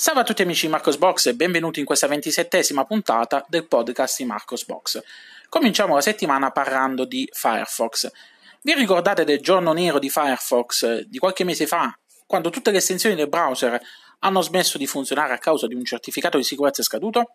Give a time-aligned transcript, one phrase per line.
[0.00, 4.16] Salve a tutti amici di Marcos Box e benvenuti in questa ventisettesima puntata del podcast
[4.16, 4.98] di Marcos Box.
[5.50, 8.10] Cominciamo la settimana parlando di Firefox.
[8.62, 11.94] Vi ricordate del giorno nero di Firefox eh, di qualche mese fa,
[12.24, 13.78] quando tutte le estensioni del browser
[14.20, 17.34] hanno smesso di funzionare a causa di un certificato di sicurezza scaduto?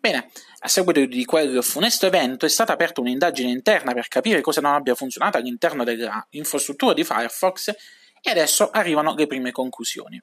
[0.00, 0.30] Bene,
[0.60, 4.72] a seguito di quel funesto evento è stata aperta un'indagine interna per capire cosa non
[4.72, 7.74] abbia funzionato all'interno dell'infrastruttura di Firefox
[8.22, 10.18] e adesso arrivano le prime conclusioni.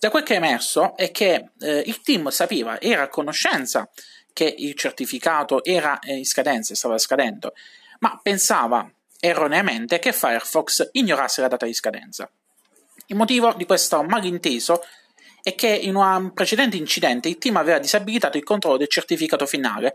[0.00, 3.86] Da quel che è emerso è che eh, il team sapeva, era a conoscenza
[4.32, 7.52] che il certificato era in scadenza, stava scadendo,
[7.98, 12.30] ma pensava erroneamente che Firefox ignorasse la data di scadenza.
[13.08, 14.82] Il motivo di questo malinteso
[15.42, 19.94] è che in un precedente incidente il team aveva disabilitato il controllo del certificato finale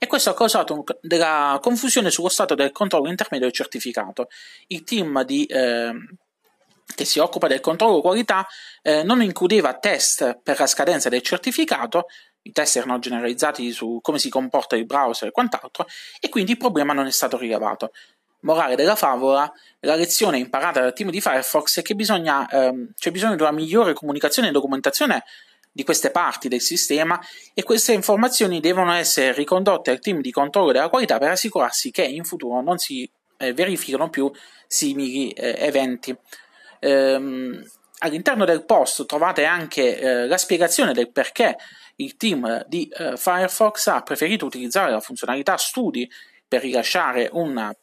[0.00, 4.26] e questo ha causato della confusione sullo stato del controllo intermedio del certificato.
[4.66, 5.92] Il team di eh,
[6.94, 8.46] che si occupa del controllo qualità
[8.82, 12.06] eh, non includeva test per la scadenza del certificato,
[12.42, 15.86] i test erano generalizzati su come si comporta il browser e quant'altro,
[16.20, 17.92] e quindi il problema non è stato rilevato.
[18.40, 23.10] Morale della favola, la lezione imparata dal team di Firefox è che bisogna, ehm, c'è
[23.10, 25.24] bisogno di una migliore comunicazione e documentazione
[25.72, 27.18] di queste parti del sistema
[27.52, 32.04] e queste informazioni devono essere ricondotte al team di controllo della qualità per assicurarsi che
[32.04, 34.30] in futuro non si eh, verificano più
[34.66, 36.16] simili eh, eventi.
[36.84, 37.64] Ehm,
[38.00, 41.56] all'interno del post trovate anche eh, la spiegazione del perché
[41.96, 46.10] il team di eh, Firefox ha preferito utilizzare la funzionalità studi
[46.46, 47.74] per rilasciare una,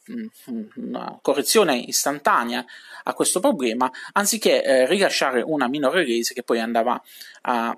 [0.76, 2.64] una correzione istantanea
[3.02, 7.02] a questo problema anziché eh, rilasciare una minor release che poi andava
[7.42, 7.76] a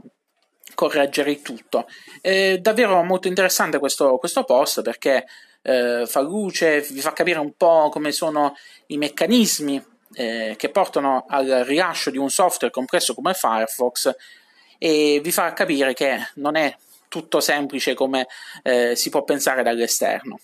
[0.75, 1.86] correggere il tutto.
[2.20, 5.25] È davvero molto interessante questo, questo post perché
[5.62, 8.55] eh, fa luce, vi fa capire un po' come sono
[8.88, 14.14] i meccanismi eh, che portano al rilascio di un software compresso come Firefox
[14.78, 16.75] e vi fa capire che non è
[17.08, 18.26] tutto semplice come
[18.62, 20.38] eh, si può pensare dall'esterno.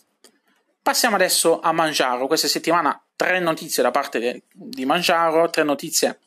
[0.83, 2.27] Passiamo adesso a Mangiaro.
[2.27, 6.19] Questa settimana tre notizie da parte di Mangiaro, tre notizie.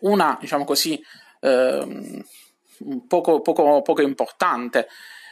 [0.00, 1.02] Una, diciamo così,
[1.40, 2.24] eh,
[3.08, 4.88] poco, poco, poco importante.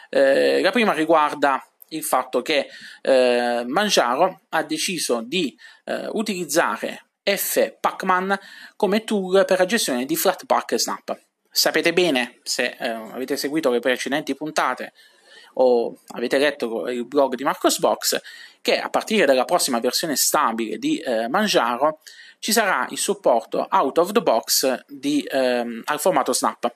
[0.08, 2.69] Eh, la prima riguarda il fatto che
[3.03, 8.38] eh, Manjaro ha deciso di eh, utilizzare F Pacman
[8.76, 11.19] come tool per la gestione di Flatpak Snap.
[11.50, 14.93] Sapete bene, se eh, avete seguito le precedenti puntate
[15.54, 18.20] o avete letto il blog di Marcosbox,
[18.60, 22.00] che a partire dalla prossima versione stabile di eh, Manjaro
[22.38, 26.72] ci sarà il supporto out of the box di, ehm, al formato Snap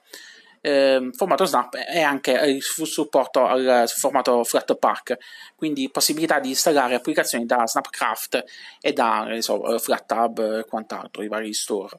[0.62, 5.18] eh, formato Snap e anche il supporto al formato Flatpak,
[5.56, 8.44] quindi possibilità di installare applicazioni da Snapcraft
[8.80, 11.98] e da so, FlatTab e quant'altro, i vari store.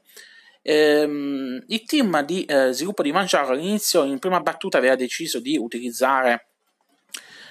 [0.61, 5.57] Ehm, il team di eh, sviluppo di Mangiaro all'inizio in prima battuta aveva deciso di
[5.57, 6.47] utilizzare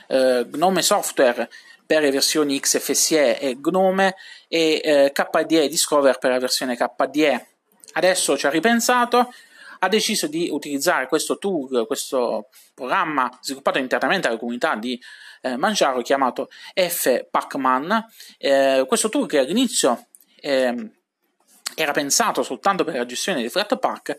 [0.09, 1.49] eh, Gnome Software
[1.85, 4.15] per le versioni XFSE e Gnome
[4.49, 7.47] e eh, KDE Discover per la versione KDE.
[7.93, 9.31] Adesso ci ha ripensato
[9.85, 15.01] ha deciso di utilizzare questo tool, questo programma sviluppato internamente dalla comunità di
[15.41, 18.07] eh, Manjaro chiamato F-Pacman.
[18.39, 20.07] Eh, questo tool che all'inizio
[20.37, 20.91] eh,
[21.75, 24.17] era pensato soltanto per la gestione dei Flatpak,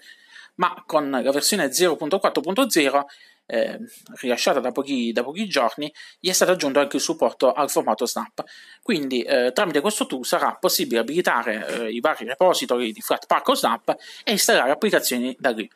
[0.55, 3.03] ma con la versione 0.4.0
[3.45, 3.79] eh,
[4.19, 8.05] rilasciata da pochi, da pochi, giorni, gli è stato aggiunto anche il supporto al formato
[8.05, 8.43] Snap.
[8.81, 13.55] Quindi eh, tramite questo tool sarà possibile abilitare eh, i vari repository di Flatpak o
[13.55, 15.69] Snap e installare applicazioni da lì.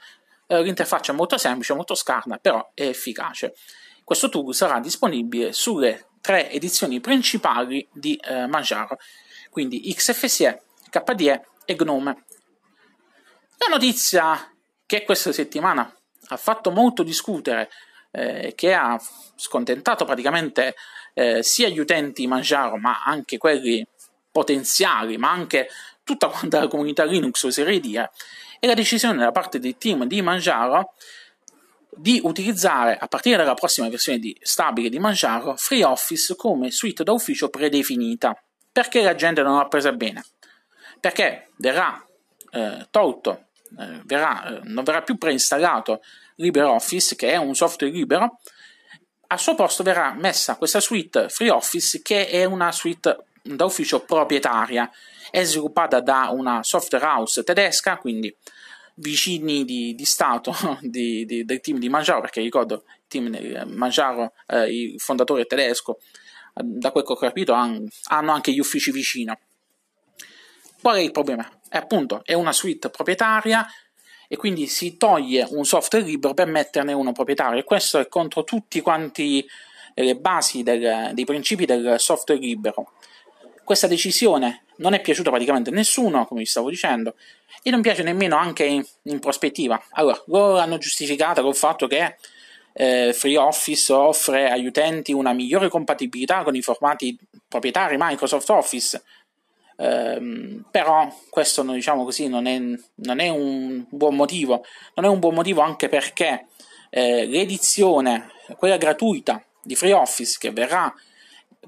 [0.48, 3.54] Eh, l'interfaccia è molto semplice, molto scarna, però è efficace.
[4.04, 8.98] Questo tool sarà disponibile sulle tre edizioni principali di eh, Manjaro,
[9.50, 12.26] quindi XFSE, KDE e Gnome.
[13.58, 14.52] La notizia
[14.86, 15.94] che questa settimana
[16.28, 17.70] ha fatto molto discutere,
[18.12, 19.00] eh, che ha
[19.36, 20.76] scontentato praticamente
[21.14, 23.86] eh, sia gli utenti Manjaro, ma anche quelli
[24.32, 25.70] potenziali, ma anche
[26.04, 28.12] tutta quanta la comunità Linux, oserei dire,
[28.60, 30.94] è la decisione da parte del team di Manjaro
[31.90, 37.12] di utilizzare a partire dalla prossima versione di stabile di Manjaro FreeOffice come suite da
[37.12, 38.40] ufficio predefinita.
[38.72, 40.24] Perché la gente non l'ha presa bene?
[41.00, 42.00] Perché verrà
[42.52, 43.48] eh, tolto
[43.80, 46.02] eh, verrà, eh, non verrà più preinstallato
[46.36, 48.40] LibreOffice, che è un software libero,
[49.28, 54.90] al suo posto verrà messa questa suite FreeOffice, che è una suite da ufficio proprietaria,
[55.30, 58.34] è sviluppata da una software house tedesca, quindi
[58.96, 63.58] vicini di, di stato di, di, del team di Mangiaro, perché ricordo il team di
[63.66, 66.00] Mangiaro, eh, il fondatore tedesco,
[66.54, 69.38] da quel che ho capito, hanno anche gli uffici vicino.
[70.82, 71.50] Qual è il problema?
[71.70, 73.66] è appunto è una suite proprietaria
[74.28, 78.44] e quindi si toglie un software libero per metterne uno proprietario e questo è contro
[78.44, 79.46] tutti quanti
[79.94, 82.92] le basi del, dei principi del software libero.
[83.64, 87.16] Questa decisione non è piaciuta praticamente a nessuno, come vi stavo dicendo,
[87.64, 89.82] e non piace nemmeno anche in, in prospettiva.
[89.92, 92.18] Allora, loro hanno giustificata col fatto che
[92.74, 99.02] eh, FreeOffice offre agli utenti una migliore compatibilità con i formati proprietari Microsoft Office,
[99.78, 102.60] eh, però questo diciamo così, non, è,
[102.96, 104.66] non, è, un buon motivo,
[104.96, 106.48] non è un buon motivo anche perché
[106.90, 110.94] eh, l'edizione, quella gratuita di FreeOffice che verrà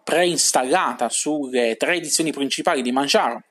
[0.03, 3.43] preinstallata sulle tre edizioni principali di Manjaro,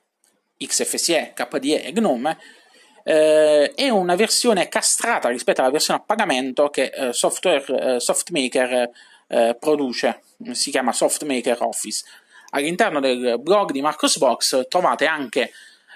[0.56, 2.36] XFCE, KDE e GNOME,
[3.04, 8.90] eh, è una versione castrata rispetto alla versione a pagamento che eh, software, eh, SoftMaker
[9.28, 12.04] eh, produce, si chiama SoftMaker Office.
[12.50, 15.50] All'interno del blog di Marcosbox trovate anche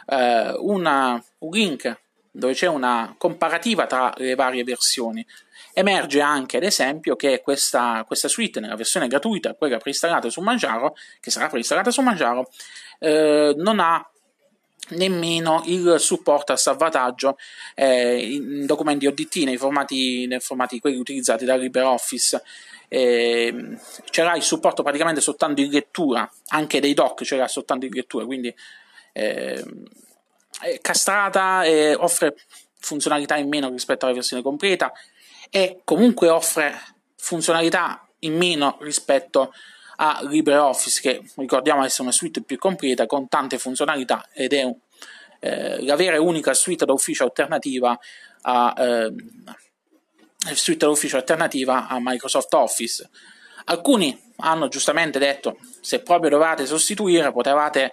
[0.06, 2.00] eh, una, un link
[2.30, 5.24] dove c'è una comparativa tra le varie versioni.
[5.74, 10.94] Emerge anche, ad esempio, che questa, questa suite nella versione gratuita, quella preinstallata su Manjaro,
[11.20, 12.50] che sarà preinstallata su Manjaro,
[12.98, 14.06] eh, non ha
[14.96, 17.36] nemmeno il supporto al salvataggio
[17.74, 22.42] eh, in documenti ODT nei formati, nei formati quelli utilizzati da LibreOffice.
[22.88, 23.78] Eh,
[24.10, 28.54] c'era il supporto praticamente soltanto in lettura, anche dei doc c'era soltanto in lettura, quindi
[29.12, 29.64] eh,
[30.80, 31.62] castrata
[31.96, 32.36] offre
[32.78, 34.92] funzionalità in meno rispetto alla versione completa
[35.50, 36.74] e comunque offre
[37.16, 39.52] funzionalità in meno rispetto
[39.96, 44.74] a LibreOffice che ricordiamo essere una suite più completa con tante funzionalità ed è
[45.40, 47.98] eh, la vera e unica suite d'ufficio alternativa
[48.42, 49.12] a, eh,
[50.54, 53.08] suite d'ufficio alternativa a Microsoft Office.
[53.64, 57.92] Alcuni hanno giustamente detto se proprio dovevate sostituire potevate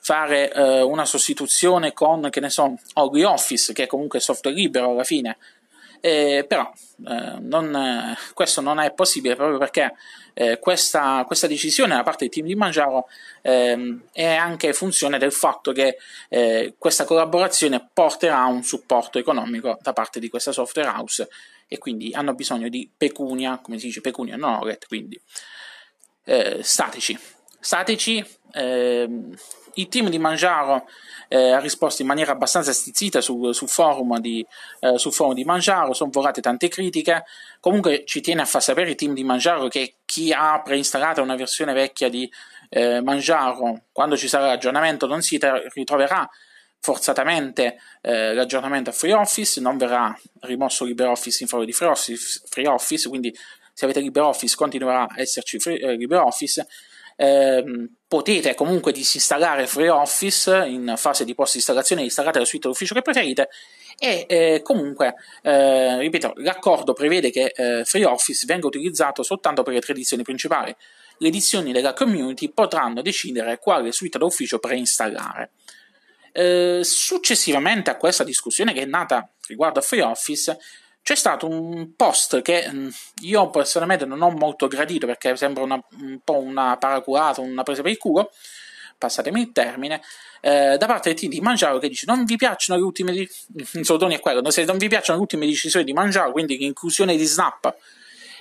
[0.00, 5.04] fare eh, una sostituzione con, che ne so, OnlyOffice, che è comunque software libero alla
[5.04, 5.36] fine.
[6.02, 6.72] Eh, però
[7.06, 9.94] eh, non, eh, questo non è possibile proprio perché
[10.32, 13.06] eh, questa, questa, decisione da parte del team di Mangiaro
[13.42, 15.98] ehm, è anche funzione del fatto che
[16.30, 21.28] eh, questa collaborazione porterà a un supporto economico da parte di questa software house
[21.68, 25.20] e quindi hanno bisogno di pecunia, come si dice pecunia, no, quindi
[26.24, 27.18] eh, statici.
[29.74, 30.86] Il team di Mangiaro
[31.28, 34.44] eh, ha risposto in maniera abbastanza stizzita su, su forum di,
[34.80, 37.24] eh, sul forum di Mangiaro, sono volate tante critiche.
[37.60, 41.36] Comunque ci tiene a far sapere il team di Mangiaro che chi ha preinstallata una
[41.36, 42.30] versione vecchia di
[42.68, 45.38] eh, Mangiaro, quando ci sarà l'aggiornamento, non si
[45.74, 46.28] ritroverà
[46.80, 53.36] forzatamente eh, l'aggiornamento a FreeOffice, non verrà rimosso LibreOffice in favore di FreeOffice, FreeOffice quindi
[53.72, 56.66] se avete LibreOffice continuerà a esserci free, eh, LibreOffice
[57.20, 57.62] eh,
[58.08, 63.50] potete comunque disinstallare FreeOffice in fase di post installazione, installate la suite d'ufficio che preferite
[63.98, 69.80] e eh, comunque, eh, ripeto, l'accordo prevede che eh, FreeOffice venga utilizzato soltanto per le
[69.80, 70.74] tre edizioni principali.
[71.18, 75.50] Le edizioni della community potranno decidere quale suite d'ufficio preinstallare.
[76.32, 80.56] Eh, successivamente a questa discussione che è nata riguardo a FreeOffice,
[81.02, 82.88] c'è stato un post che mm,
[83.22, 87.82] io personalmente non ho molto gradito perché sembra una, un po' una paraculata, una presa
[87.82, 88.30] per il culo,
[88.98, 90.02] passatemi il termine,
[90.40, 93.28] eh, da parte di Mangiaro che dice non vi piacciono le ultime, di...
[94.20, 97.74] quello, se non vi piacciono le ultime decisioni di Mangiaro, quindi l'inclusione di Snap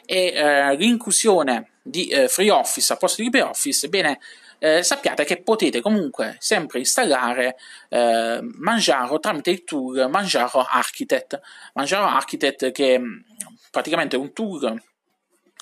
[0.05, 4.19] e eh, l'inclusione di eh, FreeOffice a posto di LibreOffice, bene,
[4.59, 11.39] eh, sappiate che potete comunque sempre installare eh, Manjaro tramite il tool Manjaro Architect.
[11.73, 13.19] Manjaro Architect che mm,
[13.71, 14.81] praticamente un tool,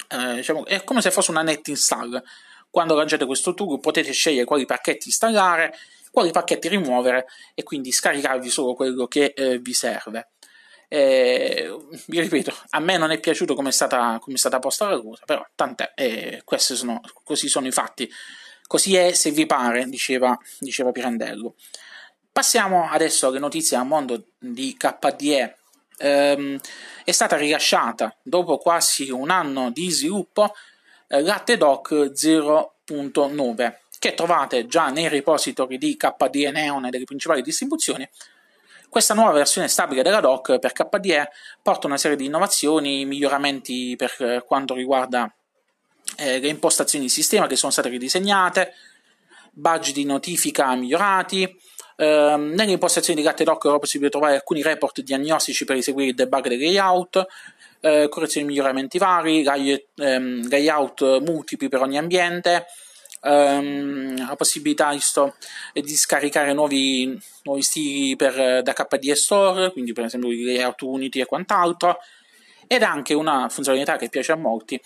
[0.10, 2.22] eh, diciamo, è come se fosse una net install.
[2.70, 5.74] Quando lanciate questo tool potete scegliere quali pacchetti installare,
[6.12, 10.32] quali pacchetti rimuovere e quindi scaricarvi solo quello che eh, vi serve.
[10.90, 11.70] Eh,
[12.08, 15.02] vi ripeto, a me non è piaciuto come è stata, come è stata posta la
[15.02, 18.10] cosa, però tant'è, eh, sono, così sono i fatti.
[18.68, 21.56] Così è se vi pare, diceva, diceva Pirandello.
[22.32, 25.58] Passiamo adesso alle notizie al mondo di KDE.
[26.00, 26.60] Ehm,
[27.04, 30.54] è stata rilasciata dopo quasi un anno di sviluppo
[31.08, 37.42] eh, Latte Doc 0.9 che trovate già nei repository di KDE Neon e delle principali
[37.42, 38.08] distribuzioni.
[38.90, 41.30] Questa nuova versione stabile della doc per KDE
[41.62, 45.34] porta una serie di innovazioni, miglioramenti per quanto riguarda
[46.18, 48.74] eh, le impostazioni di sistema che sono state ridisegnate,
[49.52, 51.44] budget di notifica migliorati.
[51.44, 56.48] Eh, nelle impostazioni di Gattedoc è possibile trovare alcuni report diagnostici per eseguire il debug
[56.48, 57.26] dei layout,
[57.82, 62.66] eh, correzioni e miglioramenti vari, ehm, layout multipli per ogni ambiente,
[63.22, 65.36] ehm, la possibilità sto,
[65.74, 71.22] di scaricare nuovi, nuovi stili per, da KDE Store, quindi per esempio i layout Unity
[71.22, 71.98] e quant'altro,
[72.68, 74.80] ed anche una funzionalità che piace a molti,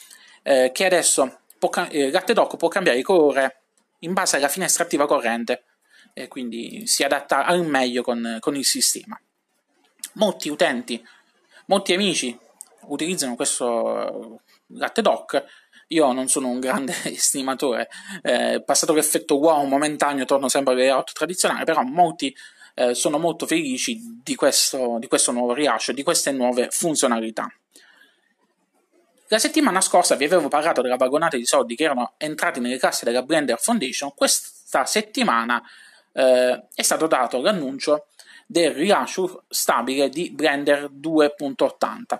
[0.43, 3.61] eh, che adesso può, eh, Gattedoc può cambiare colore
[3.99, 5.63] in base alla finestra attiva corrente
[6.13, 9.19] e quindi si adatta al meglio con, con il sistema.
[10.13, 11.01] Molti utenti,
[11.67, 12.37] molti amici
[12.87, 15.43] utilizzano questo latte doc.
[15.87, 17.89] Io non sono un grande estimatore,
[18.21, 22.35] eh, passato l'effetto wow momentaneo, torno sempre al layout tradizionale, però molti
[22.75, 27.53] eh, sono molto felici di questo, di questo nuovo rilascio, di queste nuove funzionalità.
[29.31, 33.05] La settimana scorsa vi avevo parlato della vagonata di soldi che erano entrati nelle casse
[33.05, 34.11] della Blender Foundation.
[34.13, 35.63] Questa settimana
[36.11, 38.07] eh, è stato dato l'annuncio
[38.45, 42.19] del rilascio stabile di Blender 2.80,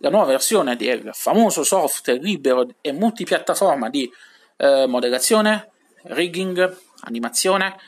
[0.00, 4.12] la nuova versione del famoso software libero e multipiattaforma di
[4.58, 5.70] eh, modellazione,
[6.02, 7.78] rigging, animazione,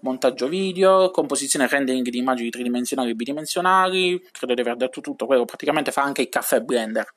[0.00, 5.24] montaggio video, composizione e rendering di immagini tridimensionali e bidimensionali, credo di aver detto tutto,
[5.24, 7.10] quello praticamente fa anche il caffè Blender.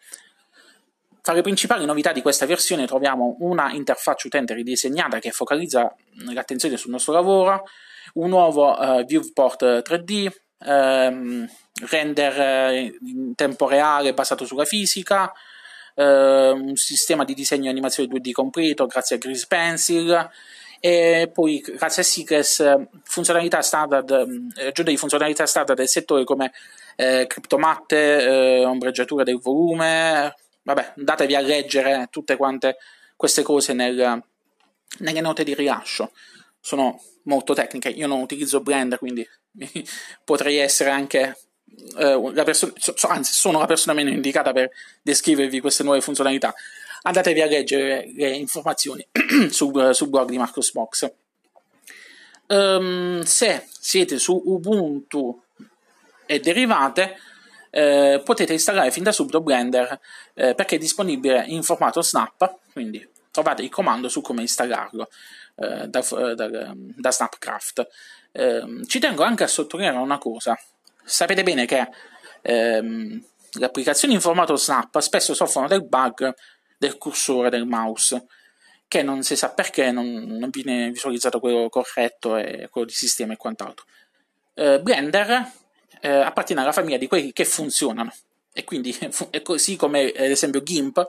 [1.24, 5.96] Tra le principali novità di questa versione troviamo una interfaccia utente ridisegnata che focalizza
[6.34, 7.64] l'attenzione sul nostro lavoro,
[8.16, 11.50] un nuovo uh, viewport 3D, ehm,
[11.90, 15.32] render eh, in tempo reale basato sulla fisica,
[15.96, 20.30] eh, un sistema di disegno e animazione 2D completo grazie a Grease Pencil
[20.82, 24.12] e poi grazie a Seekers funzionalità standard,
[24.58, 26.52] eh, aggiunta di funzionalità standard del settore come
[26.98, 32.78] eh, criptomatte, eh, ombreggiatura del volume, vabbè, andatevi a leggere tutte quante
[33.16, 34.22] queste cose nel,
[35.00, 36.12] nelle note di rilascio.
[36.60, 37.90] Sono molto tecniche.
[37.90, 39.28] Io non utilizzo Blender, quindi
[40.24, 41.38] potrei essere anche
[41.98, 42.74] eh, la persona,
[43.10, 46.54] anzi, sono la persona meno indicata per descrivervi queste nuove funzionalità.
[47.04, 49.06] Andatevi a leggere le informazioni
[49.50, 51.12] sul, sul blog di Marcosbox.
[52.48, 55.42] Um, se siete su Ubuntu
[56.26, 57.18] e derivate,
[57.76, 60.00] eh, potete installare fin da subito Blender
[60.36, 65.10] eh, perché è disponibile in formato Snap, quindi trovate il comando su come installarlo
[65.56, 67.88] eh, da, eh, da, da, Snapcraft.
[68.34, 70.56] Ehm, ci tengo anche a sottolineare una cosa.
[71.04, 71.90] Sapete bene che
[72.42, 76.32] ehm, le applicazioni in formato Snap spesso soffrono del bug
[76.78, 78.28] del cursore del mouse
[78.88, 83.34] che non si sa perché non, non viene visualizzato quello corretto e quello di sistema
[83.34, 83.86] e quant'altro.
[84.54, 85.52] Eh, Blender
[86.04, 88.14] eh, appartiene alla famiglia di quelli che funzionano.
[88.54, 88.96] E quindi
[89.32, 91.06] è così come ad esempio GIMP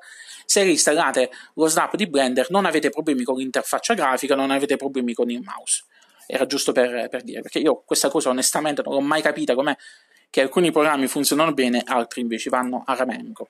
[0.47, 5.13] se installate lo snap di Blender non avete problemi con l'interfaccia grafica non avete problemi
[5.13, 5.85] con il mouse.
[6.27, 9.77] Era giusto per, per dire perché io questa cosa onestamente non l'ho mai capita com'è
[10.31, 13.49] che alcuni programmi funzionano bene altri invece vanno a ramengo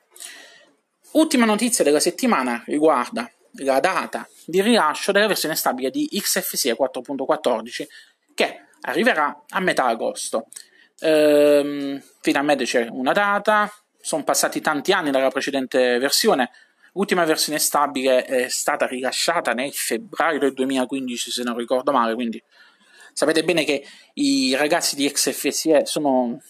[1.14, 7.86] ultima notizia della settimana riguarda la data di rilascio della versione stabile di XFCE 4.14
[8.34, 10.48] che arriverà a metà agosto
[11.00, 13.70] Ehm, finalmente c'è una data,
[14.00, 16.50] sono passati tanti anni dalla precedente versione.
[16.92, 22.14] L'ultima versione stabile è stata rilasciata nel febbraio del 2015, se non ricordo male.
[22.14, 22.42] Quindi
[23.12, 23.84] sapete bene che
[24.14, 26.40] i ragazzi di XFCE sono,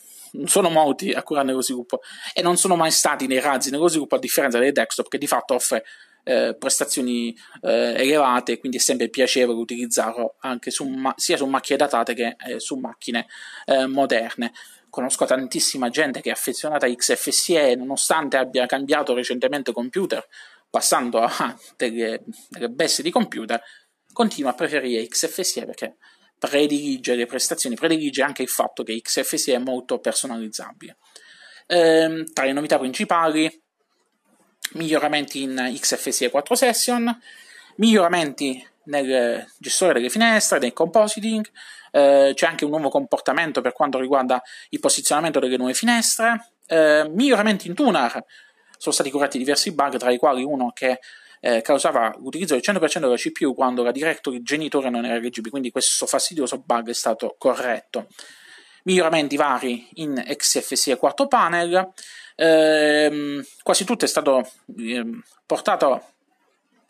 [0.45, 2.01] sono molti a curare nello sviluppo
[2.35, 5.27] e non sono mai stati nei razzi nello sviluppo, a differenza dei desktop, che di
[5.27, 5.85] fatto offre
[6.25, 12.14] eh, prestazioni eh, elevate, quindi è sempre piacevole utilizzarlo anche su, sia su macchine datate
[12.14, 13.26] che eh, su macchine
[13.66, 14.52] eh, moderne.
[14.88, 20.26] Conosco tantissima gente che è affezionata a XFCE, nonostante abbia cambiato recentemente computer,
[20.71, 23.62] passando a delle, delle bestie di computer,
[24.12, 25.97] continua a preferire XFCE perché
[26.38, 30.97] predilige le prestazioni, predilige anche il fatto che XFCE è molto personalizzabile.
[31.66, 33.63] Eh, tra le novità principali
[34.73, 37.21] miglioramenti in XFCE 4 Session,
[37.76, 41.49] miglioramenti nel gestore delle finestre, nel compositing,
[41.90, 47.09] eh, c'è anche un nuovo comportamento per quanto riguarda il posizionamento delle nuove finestre, eh,
[47.09, 48.25] miglioramenti in tuner,
[48.78, 50.99] sono stati curati diversi bug, tra i quali uno che
[51.40, 55.71] eh, causava l'utilizzo del 100% della CPU quando la directory genitore non era leggibile, quindi
[55.71, 58.09] questo fastidioso bug è stato corretto.
[58.85, 61.92] Miglioramenti vari in XFCE 4 panel,
[62.35, 66.03] ehm, quasi tutto è stato ehm, portato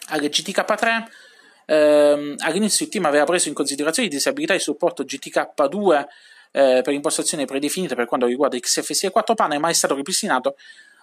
[0.09, 1.05] alle GTK3.
[1.67, 6.07] Ehm, all'inizio il team aveva preso in considerazione le disabilità di supporto GTK2
[6.53, 10.57] eh, per impostazioni predefinite per quanto riguarda XFCE 4 panel, ma è stato ripristinato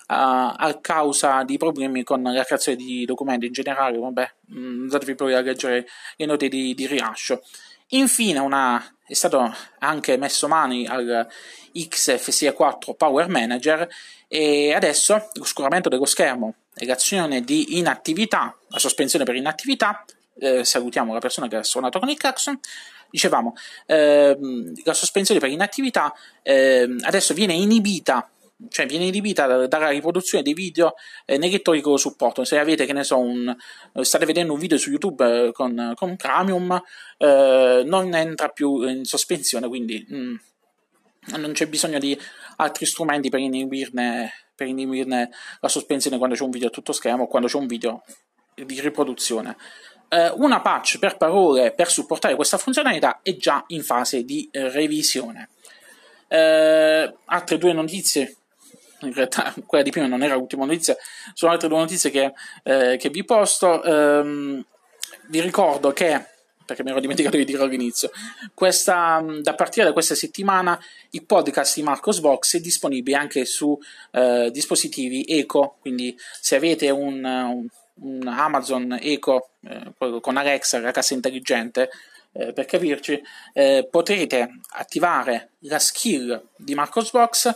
[0.08, 5.16] Uh, a causa di problemi con la creazione di documenti in generale, vabbè, mh, mm,
[5.16, 7.42] poi a leggere le note di, di rilascio.
[7.90, 11.26] Infine una, è stato anche messo mani al
[11.74, 13.88] XFCE 4 Power Manager
[14.34, 20.06] e adesso l'oscuramento dello schermo l'azione di inattività, la sospensione per inattività,
[20.40, 22.58] eh, salutiamo la persona che ha suonato con il clacson,
[23.10, 23.54] dicevamo,
[23.88, 28.30] ehm, la sospensione per inattività ehm, adesso viene inibita
[28.70, 30.94] cioè viene inibita dalla riproduzione dei video
[31.26, 32.44] eh, nei lettori con supporto.
[32.44, 33.54] Se avete, che ne so, un,
[34.02, 36.80] state vedendo un video su YouTube eh, con, con Chromium,
[37.18, 40.36] eh, non entra più in sospensione, quindi mm,
[41.28, 42.20] non c'è bisogno di
[42.58, 47.24] altri strumenti per inibirne, per inibirne la sospensione quando c'è un video a tutto schermo
[47.24, 48.04] o quando c'è un video
[48.56, 49.58] di riproduzione.
[50.10, 54.70] Eh, una patch per parole per supportare questa funzionalità è già in fase di eh,
[54.70, 55.50] revisione.
[56.28, 58.36] Eh, altre due notizie,
[59.02, 60.96] in realtà quella di prima non era l'ultima notizia,
[61.34, 63.84] sono altre due notizie che, eh, che vi posto.
[63.84, 64.66] Ehm,
[65.28, 66.26] vi ricordo che
[66.66, 68.12] perché mi ero dimenticato di dirlo all'inizio.
[68.54, 70.80] Questa, da partire da questa settimana
[71.12, 73.78] il podcast di Marcos Box è disponibile anche su
[74.12, 77.68] eh, dispositivi Eco, quindi se avete un, un
[78.02, 81.90] un Amazon Echo eh, con Alexa, la casa intelligente,
[82.34, 83.22] eh, per capirci,
[83.54, 87.56] eh, potrete attivare la skill di Marcosbox.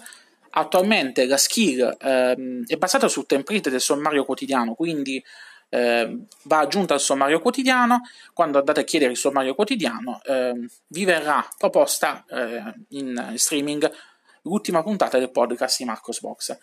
[0.58, 5.22] Attualmente la skill ehm, è basata sul template del sommario quotidiano, quindi
[5.70, 8.02] eh, va aggiunta al sommario quotidiano.
[8.34, 10.54] Quando andate a chiedere il sommario quotidiano, eh,
[10.88, 13.92] vi verrà proposta eh, in streaming
[14.44, 16.58] l'ultima puntata del podcast di Marcosbox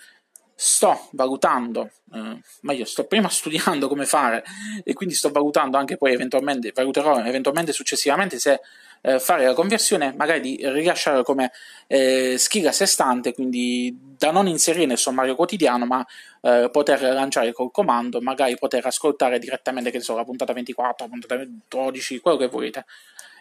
[0.65, 4.45] sto valutando, eh, meglio, sto prima studiando come fare
[4.85, 8.61] e quindi sto valutando anche poi eventualmente, valuterò eventualmente successivamente se
[9.01, 11.51] eh, fare la conversione, magari di rilasciare come
[11.89, 16.07] eh, skill a sé stante, quindi da non inserire nel sommario quotidiano, ma
[16.43, 21.11] eh, poter lanciare col comando, magari poter ascoltare direttamente, che so, la puntata 24, la
[21.11, 22.85] puntata 12, quello che volete.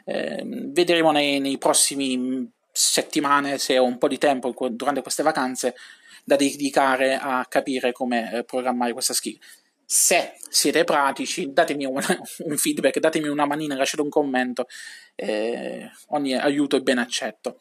[0.05, 5.75] Eh, vedremo nei, nei prossimi settimane se ho un po' di tempo durante queste vacanze
[6.23, 9.37] da dedicare a capire come eh, programmare questa skill.
[9.85, 11.99] Se siete pratici, datemi un,
[12.45, 14.67] un feedback, datemi una manina, lasciate un commento,
[15.15, 17.57] eh, ogni aiuto è ben accetto.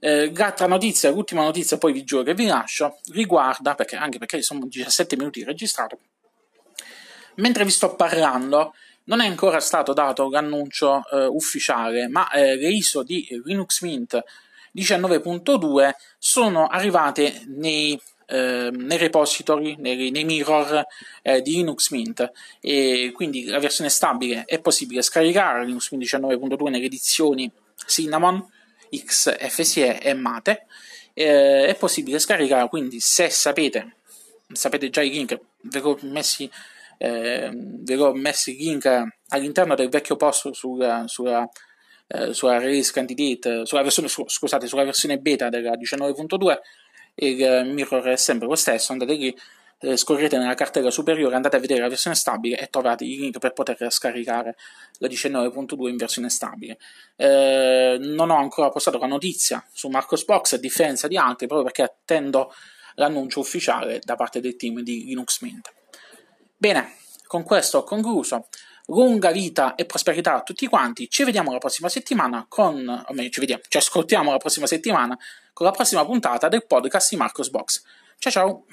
[0.00, 4.40] Eh, l'altra notizia, l'ultima notizia, poi vi giuro che vi lascio, riguarda, perché, anche perché
[4.42, 5.98] sono 17 minuti registrato,
[7.36, 12.68] mentre vi sto parlando, non è ancora stato dato l'annuncio eh, ufficiale, ma eh, le
[12.68, 14.22] ISO di Linux Mint
[14.74, 20.84] 19.2 sono arrivate nei, eh, nei repository, nei, nei mirror
[21.22, 22.30] eh, di Linux Mint.
[22.60, 27.50] E quindi la versione stabile è possibile scaricare Linux Mint 19.2 nelle edizioni
[27.86, 28.44] Cinnamon,
[28.90, 30.66] XFCE e Mate.
[31.14, 33.96] Eh, è possibile scaricare quindi se sapete
[34.52, 36.48] sapete già i link ve l'ho messi
[36.98, 38.86] eh, ve l'ho messi i link
[39.28, 41.48] all'interno del vecchio post sulla, sulla
[42.08, 46.58] eh, sulla release candidate, sulla versione, scusate, sulla versione beta della 19.2
[47.20, 49.36] il eh, mirror è sempre lo stesso, andate lì,
[49.80, 53.38] eh, scorrete nella cartella superiore, andate a vedere la versione stabile e trovate i link
[53.38, 54.56] per poter scaricare
[54.98, 56.78] la 19.2 in versione stabile.
[57.16, 61.82] Eh, non ho ancora postato la notizia su Marcosbox a differenza di altri, proprio perché
[61.82, 62.52] attendo
[62.94, 65.72] l'annuncio ufficiale da parte del team di Linux Mint.
[66.56, 68.48] Bene, con questo ho concluso
[68.88, 71.08] lunga vita e prosperità a tutti quanti.
[71.08, 75.16] Ci vediamo la prossima settimana con, o meglio, ci vediamo, ci ascoltiamo la prossima settimana
[75.52, 77.82] con la prossima puntata del podcast di Marcos Box.
[78.18, 78.64] Ciao ciao!